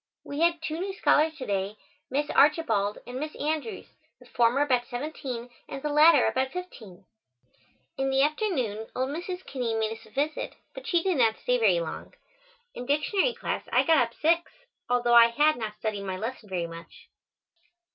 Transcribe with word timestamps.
We 0.23 0.39
had 0.39 0.63
two 0.63 0.79
new 0.79 0.95
scholars 0.95 1.35
to 1.37 1.45
day, 1.45 1.77
Miss 2.09 2.27
Archibald 2.31 2.97
and 3.05 3.19
Miss 3.19 3.35
Andrews, 3.35 3.85
the 4.19 4.25
former 4.25 4.61
about 4.63 4.87
seventeen 4.87 5.51
and 5.69 5.83
the 5.83 5.89
latter 5.93 6.25
about 6.25 6.51
fifteen. 6.53 7.05
In 7.99 8.09
the 8.09 8.23
afternoon 8.23 8.87
old 8.95 9.09
Mrs. 9.09 9.45
Kinney 9.45 9.75
made 9.75 9.91
us 9.91 10.07
a 10.07 10.09
visit, 10.09 10.55
but 10.73 10.87
she 10.87 11.03
did 11.03 11.17
not 11.19 11.37
stay 11.37 11.59
very 11.59 11.79
long. 11.79 12.15
In 12.73 12.87
dictionary 12.87 13.35
class 13.35 13.61
I 13.71 13.83
got 13.83 13.97
up 13.99 14.13
sixth, 14.15 14.55
although 14.89 15.13
I 15.13 15.27
had 15.27 15.55
not 15.57 15.77
studied 15.77 16.01
my 16.05 16.17
lesson 16.17 16.49
very 16.49 16.65
much. 16.65 17.07